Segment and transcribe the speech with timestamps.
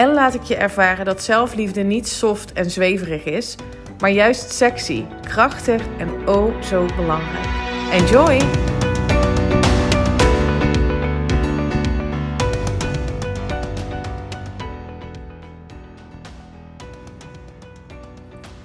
[0.00, 3.56] en laat ik je ervaren dat zelfliefde niet soft en zweverig is,
[3.98, 7.46] maar juist sexy, krachtig en oh zo belangrijk.
[7.90, 8.40] Enjoy!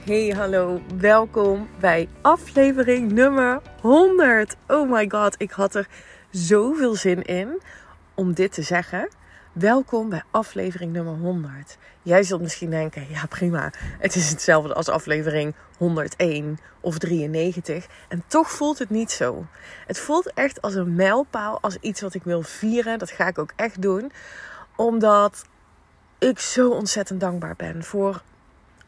[0.06, 4.56] Hey, hallo, welkom bij aflevering nummer 100.
[4.68, 5.88] Oh my god, ik had er
[6.32, 7.62] zoveel zin in
[8.14, 9.10] om dit te zeggen.
[9.60, 11.78] Welkom bij aflevering nummer 100.
[12.02, 13.72] Jij zult misschien denken: ja, prima.
[14.00, 17.88] Het is hetzelfde als aflevering 101 of 93.
[18.08, 19.46] En toch voelt het niet zo.
[19.88, 23.00] Het voelt echt als een mijlpaal, als iets wat ik wil vieren.
[23.00, 24.12] Dat ga ik ook echt doen,
[24.76, 25.46] omdat
[26.20, 28.22] ik zo ontzettend dankbaar ben voor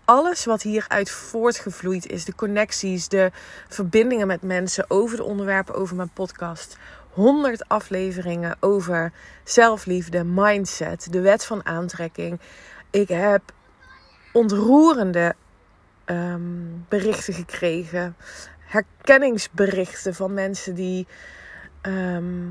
[0.06, 2.26] alles wat hieruit voortgevloeid is.
[2.26, 3.32] De connecties, de
[3.68, 6.78] verbindingen met mensen over de onderwerpen over mijn podcast
[7.18, 9.12] 100 afleveringen over
[9.44, 12.40] zelfliefde, mindset, de wet van aantrekking.
[12.90, 13.42] Ik heb
[14.34, 15.36] ontroerende
[16.06, 16.42] ehm,
[16.90, 18.16] berichten gekregen,
[18.60, 21.08] herkenningsberichten van mensen die,
[21.82, 22.46] ehm,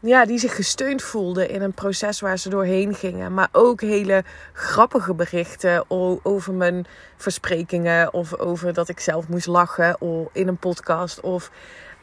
[0.00, 3.34] ja, die zich gesteund voelden in een proces waar ze doorheen gingen.
[3.34, 5.90] Maar ook hele grappige berichten
[6.22, 9.96] over mijn versprekingen of over dat ik zelf moest lachen
[10.32, 11.50] in een podcast of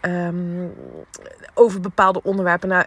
[0.01, 0.73] um,
[1.53, 2.69] over bepaalde onderwerpen.
[2.69, 2.85] Nou,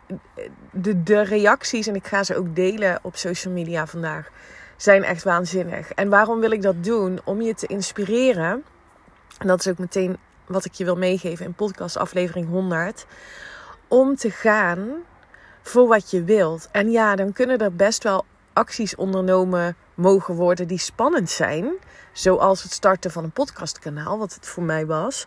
[0.71, 4.31] de, de reacties, en ik ga ze ook delen op social media vandaag,
[4.77, 5.93] zijn echt waanzinnig.
[5.93, 7.21] En waarom wil ik dat doen?
[7.25, 8.65] Om je te inspireren.
[9.39, 10.17] En dat is ook meteen
[10.47, 13.07] wat ik je wil meegeven in podcast aflevering 100.
[13.89, 14.89] Om te gaan
[15.63, 16.69] voor wat je wilt.
[16.73, 21.73] En ja, dan kunnen er best wel acties ondernomen mogen worden die spannend zijn.
[22.13, 25.27] Zoals het starten van een podcastkanaal, wat het voor mij was.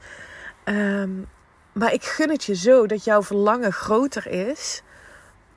[0.65, 1.27] Um,
[1.73, 4.81] maar ik gun het je zo dat jouw verlangen groter is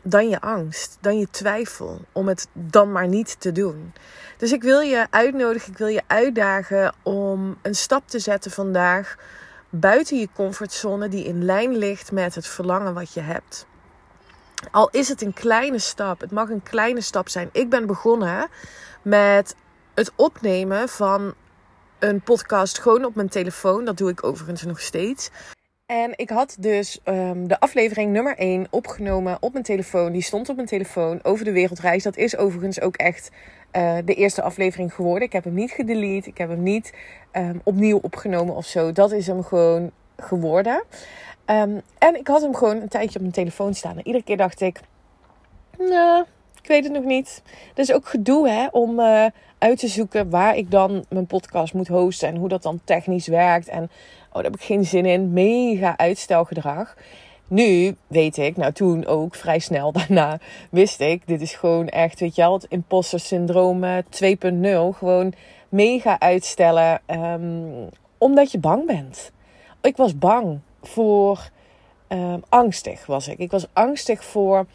[0.02, 3.92] dan je angst, dan je twijfel om het dan maar niet te doen.
[4.36, 9.16] Dus ik wil je uitnodigen, ik wil je uitdagen om een stap te zetten vandaag
[9.70, 13.66] buiten je comfortzone die in lijn ligt met het verlangen wat je hebt.
[14.70, 17.48] Al is het een kleine stap, het mag een kleine stap zijn.
[17.52, 18.48] Ik ben begonnen
[19.02, 19.54] met
[19.94, 21.34] het opnemen van
[21.98, 23.84] een podcast gewoon op mijn telefoon.
[23.84, 25.30] Dat doe ik overigens nog steeds.
[25.86, 30.12] En ik had dus um, de aflevering nummer 1 opgenomen op mijn telefoon.
[30.12, 32.02] Die stond op mijn telefoon over de wereldreis.
[32.02, 33.30] Dat is overigens ook echt
[33.72, 35.22] uh, de eerste aflevering geworden.
[35.22, 36.28] Ik heb hem niet gedelete.
[36.28, 36.94] Ik heb hem niet
[37.32, 38.92] um, opnieuw opgenomen of zo.
[38.92, 40.82] Dat is hem gewoon geworden.
[41.46, 43.96] Um, en ik had hem gewoon een tijdje op mijn telefoon staan.
[43.96, 44.80] En iedere keer dacht ik...
[45.78, 46.24] Nou,
[46.62, 47.42] ik weet het nog niet.
[47.74, 49.26] Dus ook gedoe hè, om uh,
[49.58, 52.28] uit te zoeken waar ik dan mijn podcast moet hosten.
[52.28, 53.68] En hoe dat dan technisch werkt.
[53.68, 53.90] En
[54.36, 55.32] daar heb ik geen zin in.
[55.32, 56.96] Mega uitstelgedrag.
[57.48, 60.38] Nu weet ik, nou toen ook vrij snel daarna
[60.70, 64.00] wist ik, dit is gewoon echt, weet je wel, het imposter syndroom 2.0.
[64.98, 65.32] Gewoon
[65.68, 67.88] mega uitstellen, um,
[68.18, 69.32] omdat je bang bent.
[69.82, 71.50] Ik was bang voor,
[72.08, 73.38] um, angstig was ik.
[73.38, 74.66] Ik was angstig voor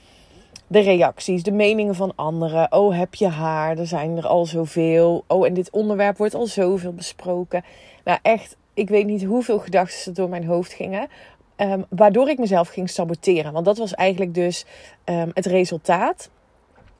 [0.67, 2.71] de reacties, de meningen van anderen.
[2.71, 3.77] Oh, heb je haar?
[3.77, 5.23] Er zijn er al zoveel.
[5.27, 7.63] Oh, en dit onderwerp wordt al zoveel besproken.
[8.03, 11.07] Nou, echt ik weet niet hoeveel gedachten er door mijn hoofd gingen.
[11.57, 13.53] Um, waardoor ik mezelf ging saboteren.
[13.53, 14.65] Want dat was eigenlijk dus
[15.05, 16.29] um, het resultaat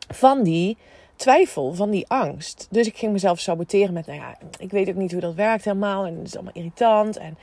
[0.08, 0.78] van die
[1.16, 2.68] twijfel, van die angst.
[2.70, 5.66] Dus ik ging mezelf saboteren met, nou ja, ik weet ook niet hoe dat werkt
[5.66, 6.06] helemaal.
[6.06, 7.18] En het is allemaal irritant.
[7.18, 7.38] En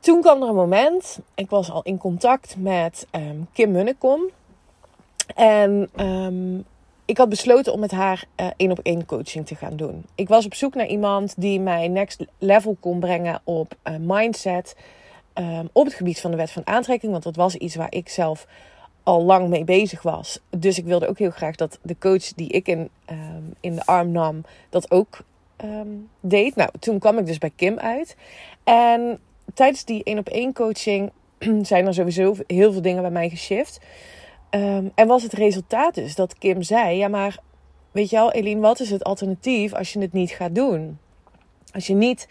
[0.00, 4.20] toen kwam er een moment, ik was al in contact met um, Kim Munnekom.
[5.34, 5.90] En
[7.10, 10.04] ik had besloten om met haar uh, één op één coaching te gaan doen.
[10.14, 14.76] Ik was op zoek naar iemand die mij next level kon brengen op uh, mindset.
[15.34, 17.12] Um, op het gebied van de wet van aantrekking.
[17.12, 18.46] Want dat was iets waar ik zelf
[19.02, 20.40] al lang mee bezig was.
[20.50, 23.86] Dus ik wilde ook heel graag dat de coach die ik in, um, in de
[23.86, 25.18] arm nam, dat ook
[25.64, 26.56] um, deed.
[26.56, 28.16] Nou, toen kwam ik dus bij Kim uit.
[28.64, 29.18] En
[29.54, 31.10] tijdens die één op één coaching
[31.62, 33.80] zijn er sowieso heel veel dingen bij mij geshift.
[34.50, 37.38] Um, en was het resultaat dus dat Kim zei: Ja, maar
[37.90, 40.98] weet je wel, Eline, wat is het alternatief als je het niet gaat doen?
[41.72, 42.28] Als je niet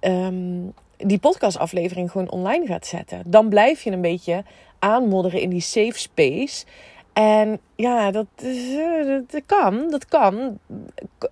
[0.00, 4.44] um, die podcastaflevering gewoon online gaat zetten, dan blijf je een beetje
[4.78, 6.64] aanmodderen in die safe space.
[7.12, 9.90] En ja, dat, eh, dat kan.
[9.90, 10.58] Dat kan.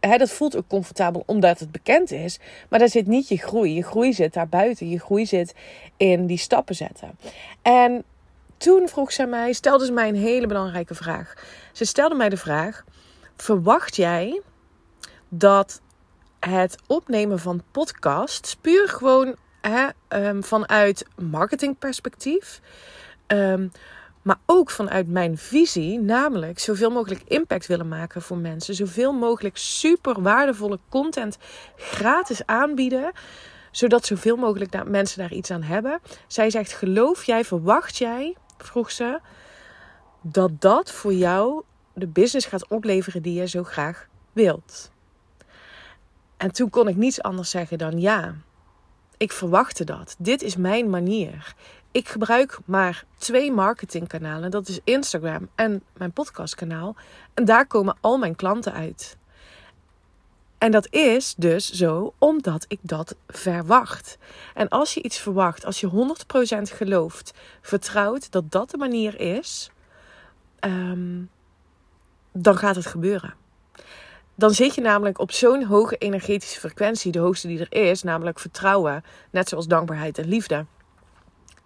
[0.01, 2.39] He, dat voelt ook comfortabel omdat het bekend is.
[2.69, 3.75] Maar daar zit niet je groei.
[3.75, 4.89] Je groei zit daar buiten.
[4.89, 5.55] Je groei zit
[5.97, 7.11] in die stappen zetten.
[7.63, 8.05] En
[8.65, 11.35] toen vroeg ze mij, stelde ze mij een hele belangrijke vraag.
[11.73, 12.85] Ze stelde mij de vraag:
[13.37, 14.43] Verwacht jij
[15.29, 15.81] dat
[16.41, 22.61] het opnemen van podcasts puur gewoon hè, um, vanuit marketingperspectief,
[23.27, 23.73] um,
[24.23, 29.57] maar ook vanuit mijn visie, namelijk zoveel mogelijk impact willen maken voor mensen, zoveel mogelijk
[29.57, 31.39] super waardevolle content
[31.77, 33.13] gratis aanbieden,
[33.71, 36.01] zodat zoveel mogelijk mensen daar iets aan hebben.
[36.27, 39.21] Zij zegt: geloof jij, verwacht jij, vroeg ze,
[40.21, 41.63] dat dat voor jou
[41.93, 44.93] de business gaat opleveren die je zo graag wilt?
[46.37, 48.35] En toen kon ik niets anders zeggen dan ja.
[49.17, 50.15] Ik verwachtte dat.
[50.19, 51.55] Dit is mijn manier.
[51.91, 54.51] Ik gebruik maar twee marketingkanalen.
[54.51, 56.97] Dat is Instagram en mijn podcastkanaal.
[57.35, 59.17] En daar komen al mijn klanten uit.
[60.65, 64.19] En dat is dus zo omdat ik dat verwacht.
[64.55, 69.71] En als je iets verwacht, als je 100% gelooft, vertrouwt dat dat de manier is,
[70.59, 71.23] ehm,
[72.33, 73.35] dan gaat het gebeuren.
[74.35, 78.39] Dan zit je namelijk op zo'n hoge energetische frequentie, de hoogste die er is, namelijk
[78.39, 80.67] vertrouwen, net zoals dankbaarheid en liefde.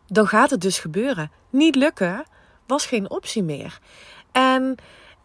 [0.06, 1.30] Dan gaat het dus gebeuren.
[1.50, 2.24] Niet lukken
[2.66, 3.78] was geen optie meer.
[4.32, 4.76] En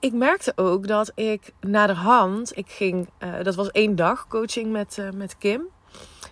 [0.03, 4.97] ik merkte ook dat ik naderhand, ik ging, uh, dat was één dag coaching met,
[4.99, 5.61] uh, met Kim.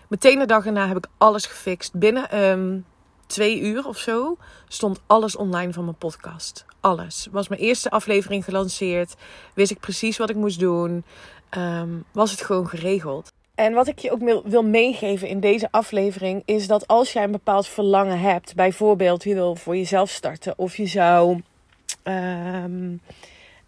[0.08, 1.94] Meteen de dag erna heb ik alles gefixt.
[1.94, 2.84] Binnen um,
[3.26, 4.36] twee uur of zo
[4.68, 6.64] stond alles online van mijn podcast.
[6.80, 7.28] Alles.
[7.30, 9.14] Was mijn eerste aflevering gelanceerd.
[9.54, 11.04] Wist ik precies wat ik moest doen.
[11.50, 13.32] Um, was het gewoon geregeld.
[13.54, 17.30] En wat ik je ook wil meegeven in deze aflevering is dat als jij een
[17.30, 21.40] bepaald verlangen hebt, bijvoorbeeld je wil voor jezelf starten of je zou
[22.04, 23.00] um,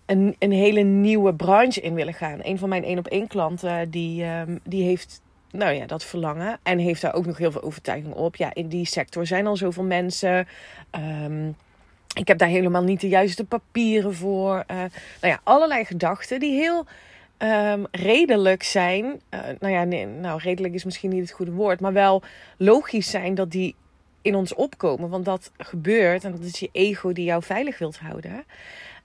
[0.07, 2.39] een, een hele nieuwe branche in willen gaan.
[2.43, 6.59] Een van mijn één op één klanten die, um, die heeft nou ja, dat verlangen.
[6.63, 8.37] En heeft daar ook nog heel veel overtuiging op.
[8.37, 10.47] Ja, in die sector zijn al zoveel mensen.
[11.25, 11.57] Um,
[12.15, 14.65] ik heb daar helemaal niet de juiste papieren voor.
[14.71, 14.89] Uh, nou
[15.21, 16.87] ja, allerlei gedachten die heel
[17.39, 19.05] um, redelijk zijn.
[19.05, 21.81] Uh, nou ja, nou, redelijk is misschien niet het goede woord.
[21.81, 22.23] Maar wel
[22.57, 23.75] logisch zijn dat die
[24.23, 25.11] in ons opkomen.
[25.11, 28.45] Want dat gebeurt en dat is je ego die jou veilig wilt houden.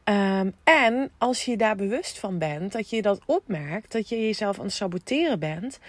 [0.09, 4.59] Um, en als je daar bewust van bent, dat je dat opmerkt, dat je jezelf
[4.59, 5.79] aan het saboteren bent,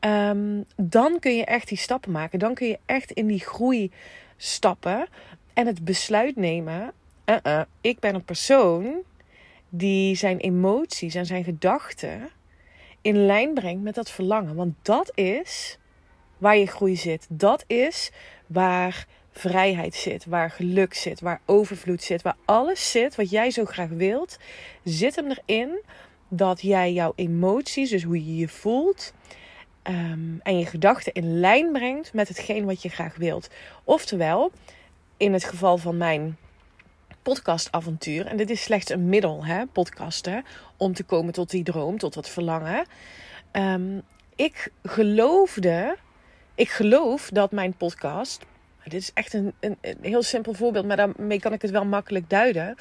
[0.00, 2.38] um, dan kun je echt die stappen maken.
[2.38, 3.92] Dan kun je echt in die groei
[4.36, 5.06] stappen
[5.52, 6.92] en het besluit nemen.
[7.26, 9.02] Uh -uh, ik ben een persoon
[9.68, 12.28] die zijn emoties en zijn gedachten
[13.00, 14.54] in lijn brengt met dat verlangen.
[14.54, 15.78] Want dat is
[16.38, 17.26] waar je groei zit.
[17.28, 18.10] Dat is
[18.46, 19.06] waar
[19.38, 23.88] vrijheid zit, waar geluk zit, waar overvloed zit, waar alles zit wat jij zo graag
[23.88, 24.38] wilt,
[24.84, 25.80] zit hem erin
[26.28, 29.12] dat jij jouw emoties, dus hoe je je voelt,
[29.82, 33.48] um, en je gedachten in lijn brengt met hetgeen wat je graag wilt.
[33.84, 34.52] Oftewel,
[35.16, 36.36] in het geval van mijn
[37.22, 40.44] podcastavontuur, en dit is slechts een middel, hè, podcasten,
[40.76, 42.86] om te komen tot die droom, tot dat verlangen.
[43.52, 44.02] Um,
[44.36, 45.96] ik geloofde,
[46.54, 48.44] ik geloof dat mijn podcast,
[48.88, 52.30] dit is echt een, een, heel simpel voorbeeld, maar daarmee kan ik het wel makkelijk
[52.30, 52.76] duiden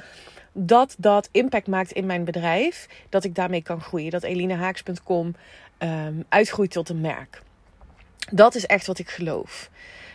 [0.54, 2.88] dat dat impact maakt in mijn bedrijf.
[3.10, 4.12] Dat ik daarmee kan groeien.
[4.12, 5.36] Dat elinehaaks.com
[5.80, 7.42] um, uitgroeit tot een merk.
[8.32, 9.70] Dat is echt wat ik geloof.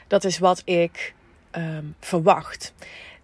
[0.06, 1.14] Dat is wat ik
[1.52, 2.72] um, verwacht.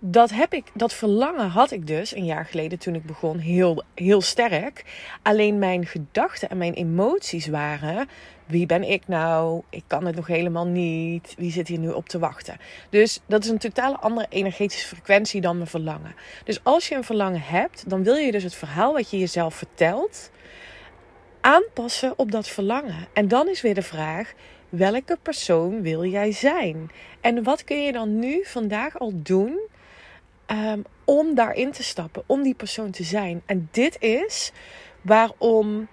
[0.01, 3.83] Dat, heb ik, dat verlangen had ik dus een jaar geleden toen ik begon heel,
[3.95, 4.85] heel sterk.
[5.23, 8.09] Alleen mijn gedachten en mijn emoties waren:
[8.47, 9.63] wie ben ik nou?
[9.71, 11.35] Ik kan het nog helemaal niet.
[11.37, 12.57] Wie zit hier nu op te wachten?
[12.91, 16.15] Dus dat is een totale andere energetische frequentie dan mijn verlangen.
[16.45, 19.55] Dus als je een verlangen hebt, dan wil je dus het verhaal wat je jezelf
[19.55, 20.31] vertelt
[21.41, 23.07] aanpassen op dat verlangen.
[23.13, 24.33] En dan is weer de vraag:
[24.69, 26.91] welke persoon wil jij zijn?
[27.21, 29.59] En wat kun je dan nu vandaag al doen
[30.51, 33.43] um, om daarin te stappen, om die persoon te zijn?
[33.47, 34.53] En dit is
[35.03, 35.89] waarom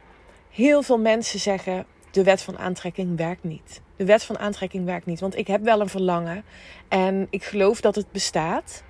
[0.50, 3.82] heel veel mensen zeggen: de wet van aantrekking werkt niet.
[3.96, 6.44] De wet van aantrekking werkt niet, want ik heb wel een verlangen
[6.88, 8.84] en ik geloof dat het bestaat,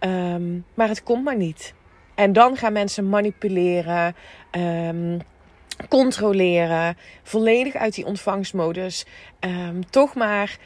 [0.00, 1.74] um, maar het komt maar niet.
[2.14, 4.14] En dan gaan mensen manipuleren.
[4.50, 5.18] Um,
[5.88, 9.06] controleren, volledig uit die ontvangstmodus,
[9.90, 10.56] toch maar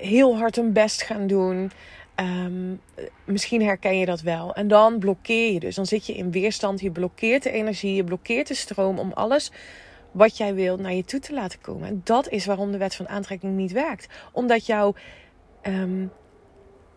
[0.00, 1.70] heel hard hun best gaan doen.
[2.16, 2.80] Um,
[3.24, 4.54] misschien herken je dat wel.
[4.54, 5.74] En dan blokkeer je dus.
[5.74, 6.80] Dan zit je in weerstand.
[6.80, 7.94] Je blokkeert de energie.
[7.94, 9.52] Je blokkeert de stroom om alles
[10.10, 11.88] wat jij wilt naar je toe te laten komen.
[11.88, 14.08] En dat is waarom de wet van aantrekking niet werkt.
[14.32, 14.94] Omdat jouw
[15.62, 16.12] um,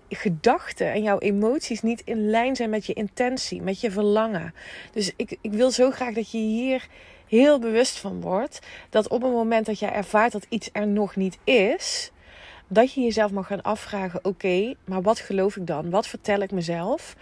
[0.09, 4.53] gedachten en jouw emoties niet in lijn zijn met je intentie, met je verlangen.
[4.91, 6.87] Dus ik, ik wil zo graag dat je hier
[7.27, 8.59] heel bewust van wordt.
[8.89, 12.11] Dat op het moment dat jij ervaart dat iets er nog niet is,
[12.67, 15.89] dat je jezelf mag gaan afvragen: oké, maar wat geloof ik dan?
[15.89, 17.15] Wat vertel ik mezelf?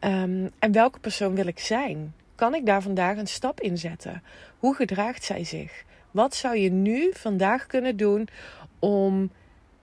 [0.00, 2.14] Um, en welke persoon wil ik zijn?
[2.34, 4.22] Kan ik daar vandaag een stap in zetten?
[4.58, 5.84] Hoe gedraagt zij zich?
[6.10, 8.28] Wat zou je nu vandaag kunnen doen
[8.78, 9.30] om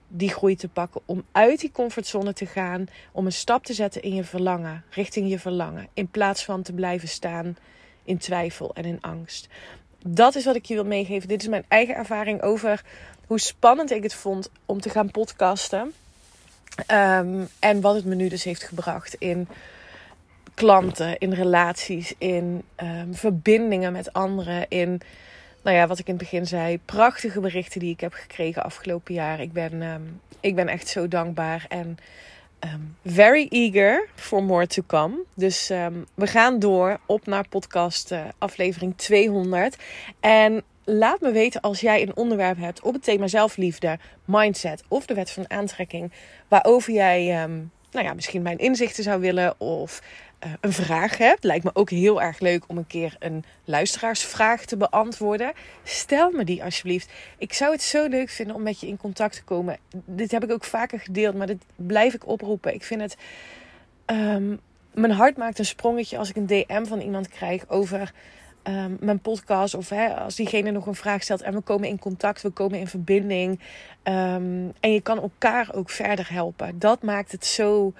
[0.08, 4.02] die groei te pakken, om uit die comfortzone te gaan, om een stap te zetten
[4.02, 7.56] in je verlangen, richting je verlangen, in plaats van te blijven staan
[8.04, 9.48] in twijfel en in angst.
[10.06, 11.28] Dat is wat ik je wil meegeven.
[11.28, 12.84] Dit is mijn eigen ervaring over
[13.26, 15.92] hoe spannend ik het vond om te gaan podcasten.
[16.90, 19.48] Um, en wat het me nu dus heeft gebracht in
[20.54, 25.00] klanten, in relaties, in um, verbindingen met anderen, in
[25.62, 29.14] nou ja, wat ik in het begin zei, prachtige berichten die ik heb gekregen afgelopen
[29.14, 29.40] jaar.
[29.40, 31.98] Ik ben, um, ik ben echt zo dankbaar en
[33.04, 35.22] very eager for more to come.
[35.34, 35.68] Dus
[36.14, 39.76] we gaan door op naar podcast uh, aflevering 200.
[40.20, 45.06] En laat me weten als jij een onderwerp hebt op het thema zelfliefde, mindset of
[45.06, 46.12] de wet van aantrekking,
[46.48, 47.48] waarover jij
[47.94, 50.02] nou ja, misschien mijn inzichten zou willen of
[50.46, 51.44] uh, een vraag hebt.
[51.44, 55.52] Lijkt me ook heel erg leuk om een keer een luisteraarsvraag te beantwoorden.
[55.82, 57.12] Stel me die alsjeblieft.
[57.38, 59.78] Ik zou het zo leuk vinden om met je in contact te komen.
[60.04, 62.74] Dit heb ik ook vaker gedeeld, maar dit blijf ik oproepen.
[62.74, 63.16] Ik vind het.
[64.06, 64.60] Um,
[64.92, 68.12] mijn hart maakt een sprongetje als ik een DM van iemand krijg over
[68.68, 69.74] um, mijn podcast.
[69.74, 72.78] Of hè, als diegene nog een vraag stelt en we komen in contact, we komen
[72.78, 73.50] in verbinding.
[74.02, 76.78] Um, en je kan elkaar ook verder helpen.
[76.78, 77.92] Dat maakt het zo.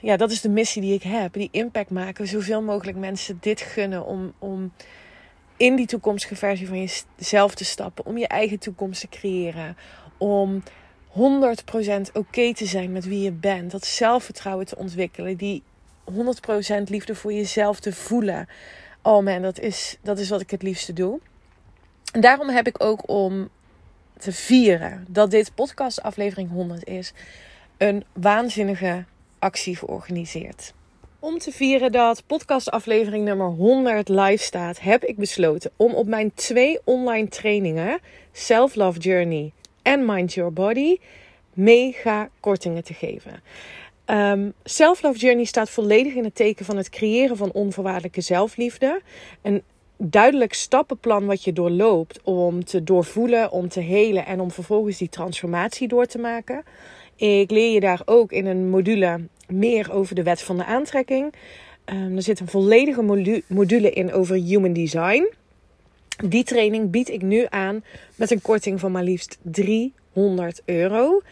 [0.00, 1.32] Ja, dat is de missie die ik heb.
[1.32, 2.26] Die impact maken.
[2.26, 4.72] Zoveel mogelijk mensen dit gunnen om, om
[5.56, 8.06] in die toekomstige versie van jezelf te stappen.
[8.06, 9.76] Om je eigen toekomst te creëren.
[10.18, 10.62] Om
[11.08, 11.14] 100%
[12.12, 13.70] oké te zijn met wie je bent.
[13.70, 15.36] Dat zelfvertrouwen te ontwikkelen.
[15.36, 15.62] Die
[16.10, 16.14] 100%
[16.84, 18.48] liefde voor jezelf te voelen.
[19.06, 21.20] Oh man, dat is, dat is wat ik het liefste doe.
[22.12, 23.48] En daarom heb ik ook om
[24.18, 27.12] te vieren dat dit podcast aflevering 100 is,
[27.76, 29.04] een waanzinnige
[29.38, 30.72] actie georganiseerd.
[31.18, 36.06] Om te vieren dat podcast aflevering nummer 100 live staat, heb ik besloten om op
[36.06, 37.98] mijn twee online trainingen,
[38.32, 40.98] Self Love Journey en Mind Your Body,
[41.52, 43.42] mega kortingen te geven.
[44.06, 49.00] Um, Self-Love Journey staat volledig in het teken van het creëren van onvoorwaardelijke zelfliefde.
[49.42, 49.62] Een
[49.96, 55.08] duidelijk stappenplan wat je doorloopt om te doorvoelen, om te helen en om vervolgens die
[55.08, 56.62] transformatie door te maken.
[57.16, 61.34] Ik leer je daar ook in een module meer over de wet van de aantrekking.
[61.84, 63.02] Um, er zit een volledige
[63.46, 65.32] module in over human design.
[66.24, 67.84] Die training bied ik nu aan
[68.16, 71.22] met een korting van maar liefst 300 euro.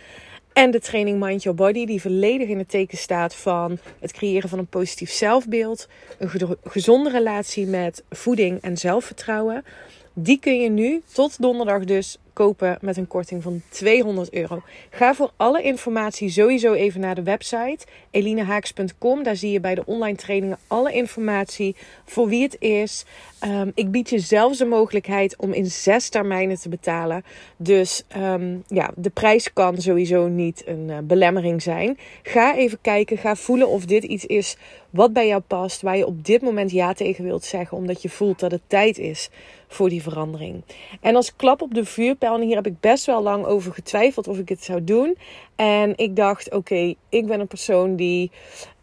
[0.52, 4.49] En de training Mind Your Body, die volledig in het teken staat van het creëren
[4.49, 9.64] van een positief zelfbeeld, een gezonde relatie met voeding en zelfvertrouwen.
[10.12, 14.62] Die kun je nu tot donderdag dus kopen met een korting van 200 euro.
[14.90, 19.22] Ga voor alle informatie sowieso even naar de website elinehaaks.com.
[19.22, 23.04] Daar zie je bij de online trainingen alle informatie voor wie het is.
[23.44, 27.24] Um, ik bied je zelfs de mogelijkheid om in zes termijnen te betalen.
[27.56, 31.98] Dus um, ja, de prijs kan sowieso niet een uh, belemmering zijn.
[32.22, 34.56] Ga even kijken, ga voelen of dit iets is
[34.90, 38.08] wat bij jou past, waar je op dit moment ja tegen wilt zeggen, omdat je
[38.08, 39.30] voelt dat het tijd is
[39.68, 40.62] voor die verandering.
[41.00, 41.84] En als klap op de
[42.23, 45.17] en hier heb ik best wel lang over getwijfeld of ik het zou doen.
[45.57, 48.31] En ik dacht, oké, ik ben een persoon die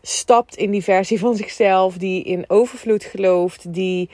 [0.01, 4.09] stapt in die versie van zichzelf, die in overvloed gelooft, die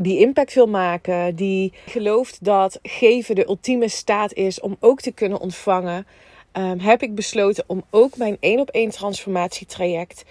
[0.00, 5.12] die impact wil maken, die gelooft dat geven de ultieme staat is om ook te
[5.12, 6.06] kunnen ontvangen,
[6.52, 10.24] um, heb ik besloten om ook mijn één op één transformatietraject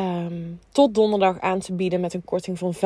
[0.00, 2.78] um, tot donderdag aan te bieden met een korting van 25%.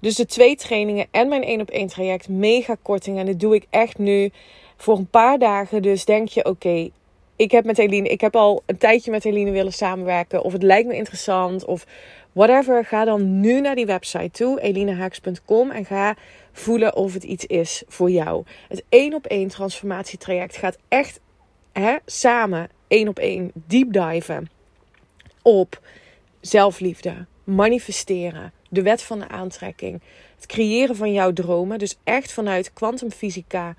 [0.00, 3.18] Dus de twee trainingen en mijn één op één traject, mega korting.
[3.18, 4.30] En dat doe ik echt nu
[4.76, 5.82] voor een paar dagen.
[5.82, 6.90] Dus denk je, oké,
[7.36, 10.42] ik heb met Eline, ik heb al een tijdje met Eline willen samenwerken.
[10.42, 11.64] Of het lijkt me interessant.
[11.64, 11.86] Of
[12.32, 12.84] whatever.
[12.84, 15.70] Ga dan nu naar die website toe, elinehaaks.com.
[15.70, 16.16] En ga
[16.52, 18.44] voelen of het iets is voor jou.
[18.68, 21.20] Het één op één transformatietraject gaat echt
[21.72, 24.48] hè, samen één op één deep diven
[25.44, 25.80] op
[26.40, 30.00] zelfliefde, manifesteren, de wet van de aantrekking,
[30.34, 31.78] het creëren van jouw dromen.
[31.78, 33.74] Dus echt vanuit kwantumfysica,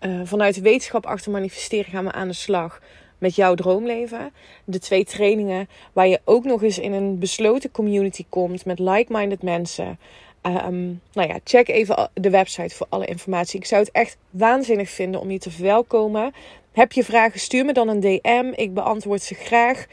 [0.00, 2.80] uh, vanuit wetenschap achter manifesteren gaan we aan de slag
[3.18, 4.32] met jouw droomleven.
[4.64, 9.42] De twee trainingen waar je ook nog eens in een besloten community komt met like-minded
[9.42, 9.98] mensen.
[10.42, 13.58] Um, nou ja, check even de website voor alle informatie.
[13.58, 16.32] Ik zou het echt waanzinnig vinden om je te verwelkomen
[16.72, 18.52] Heb je vragen, stuur me dan een DM.
[18.54, 19.86] Ik beantwoord ze graag.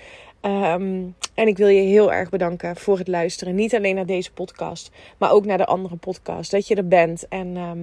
[0.45, 3.55] Ehm, en ik wil je heel erg bedanken voor het luisteren.
[3.55, 6.51] Niet alleen naar deze podcast, maar ook naar de andere podcast.
[6.51, 7.27] Dat je er bent.
[7.27, 7.79] En ehm,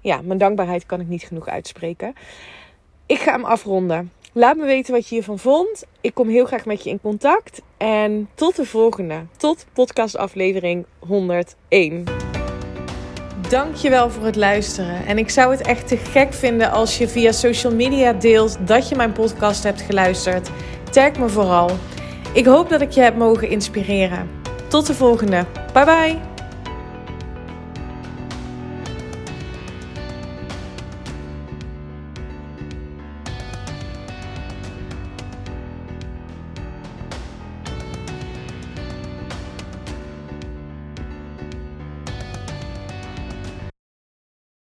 [0.00, 2.14] ja, mijn dankbaarheid kan ik niet genoeg uitspreken.
[3.06, 4.12] Ik ga hem afronden.
[4.32, 5.84] Laat me weten wat je hiervan vond.
[6.00, 7.62] Ik kom heel graag met je in contact.
[7.76, 9.26] En tot de volgende.
[9.36, 12.04] Tot podcast aflevering 101.
[13.48, 15.06] Dankjewel voor het luisteren.
[15.06, 18.88] En ik zou het echt te gek vinden als je via social media deelt dat
[18.88, 20.50] je mijn podcast hebt geluisterd.
[20.90, 21.70] Tag me vooral.
[22.32, 24.30] Ik hoop dat ik je heb mogen inspireren.
[24.68, 25.44] Tot de volgende.
[25.72, 26.29] Bye bye.